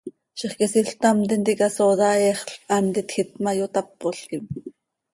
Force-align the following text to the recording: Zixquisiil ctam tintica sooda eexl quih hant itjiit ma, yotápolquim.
Zixquisiil 0.43 0.89
ctam 0.93 1.17
tintica 1.29 1.67
sooda 1.77 2.09
eexl 2.23 2.45
quih 2.55 2.63
hant 2.73 2.99
itjiit 3.01 3.31
ma, 3.43 3.51
yotápolquim. 3.59 4.43